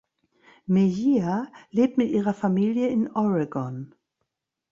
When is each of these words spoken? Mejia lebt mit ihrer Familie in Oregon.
Mejia 0.65 1.51
lebt 1.69 1.99
mit 1.99 2.09
ihrer 2.09 2.33
Familie 2.33 2.87
in 2.87 3.11
Oregon. 3.11 3.93